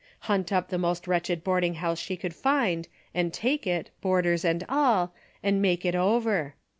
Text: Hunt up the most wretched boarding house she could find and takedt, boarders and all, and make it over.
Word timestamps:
Hunt 0.21 0.51
up 0.51 0.69
the 0.69 0.79
most 0.79 1.07
wretched 1.07 1.43
boarding 1.43 1.75
house 1.75 1.99
she 1.99 2.17
could 2.17 2.33
find 2.33 2.87
and 3.13 3.31
takedt, 3.31 3.91
boarders 4.01 4.43
and 4.43 4.65
all, 4.67 5.13
and 5.43 5.61
make 5.61 5.85
it 5.85 5.93
over. 5.93 6.55